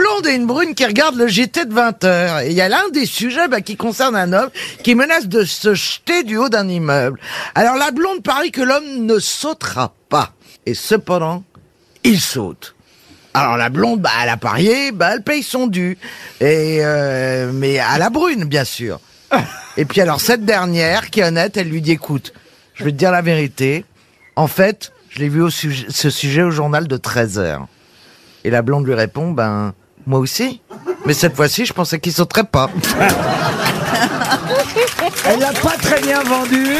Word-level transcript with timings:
blonde 0.00 0.26
et 0.26 0.34
une 0.34 0.46
brune 0.46 0.74
qui 0.74 0.86
regardent 0.86 1.18
le 1.18 1.28
JT 1.28 1.66
de 1.66 1.74
20 1.74 2.04
heures. 2.04 2.38
Et 2.40 2.48
il 2.48 2.54
y 2.54 2.60
a 2.62 2.68
l'un 2.68 2.88
des 2.90 3.04
sujets 3.04 3.48
bah, 3.48 3.60
qui 3.60 3.76
concerne 3.76 4.16
un 4.16 4.32
homme 4.32 4.50
qui 4.82 4.94
menace 4.94 5.26
de 5.26 5.44
se 5.44 5.74
jeter 5.74 6.22
du 6.22 6.38
haut 6.38 6.48
d'un 6.48 6.68
immeuble. 6.68 7.20
Alors 7.54 7.76
la 7.76 7.90
blonde 7.90 8.22
parie 8.22 8.50
que 8.50 8.62
l'homme 8.62 9.04
ne 9.04 9.18
sautera 9.18 9.94
pas. 10.08 10.32
Et 10.64 10.74
cependant, 10.74 11.44
il 12.02 12.20
saute. 12.20 12.74
Alors 13.34 13.56
la 13.56 13.68
blonde, 13.68 14.00
bah, 14.00 14.10
elle 14.22 14.30
a 14.30 14.38
parié, 14.38 14.90
bah, 14.90 15.10
elle 15.14 15.22
paye 15.22 15.42
son 15.42 15.66
dû. 15.66 15.98
Et 16.40 16.78
euh, 16.80 17.50
mais 17.52 17.78
à 17.78 17.98
la 17.98 18.08
brune, 18.08 18.44
bien 18.44 18.64
sûr. 18.64 19.00
Et 19.76 19.84
puis 19.84 20.00
alors 20.00 20.20
cette 20.20 20.44
dernière, 20.44 21.10
qui 21.10 21.20
est 21.20 21.24
honnête, 21.24 21.56
elle 21.56 21.68
lui 21.68 21.82
dit 21.82 21.92
écoute, 21.92 22.32
je 22.74 22.84
vais 22.84 22.90
te 22.90 22.96
dire 22.96 23.12
la 23.12 23.22
vérité. 23.22 23.84
En 24.34 24.46
fait, 24.46 24.92
je 25.10 25.18
l'ai 25.18 25.28
vu 25.28 25.42
au 25.42 25.50
sujet, 25.50 25.86
ce 25.90 26.08
sujet 26.08 26.42
au 26.42 26.50
journal 26.50 26.88
de 26.88 26.96
13 26.96 27.38
heures. 27.38 27.68
Et 28.44 28.50
la 28.50 28.62
blonde 28.62 28.86
lui 28.86 28.94
répond 28.94 29.32
ben 29.32 29.74
moi 30.10 30.18
aussi. 30.18 30.60
Mais 31.06 31.14
cette 31.14 31.34
fois-ci, 31.36 31.64
je 31.64 31.72
pensais 31.72 31.98
qu'il 32.00 32.12
sauterait 32.12 32.44
pas. 32.44 32.68
Elle 35.24 35.38
l'a 35.38 35.52
pas 35.52 35.76
très 35.80 36.00
bien 36.02 36.22
vendu. 36.24 36.76